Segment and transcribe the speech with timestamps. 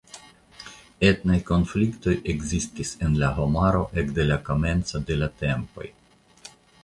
[1.09, 5.89] Etnaj konfliktoj ekzistis en la homaro ekde la komenco de la tempoj.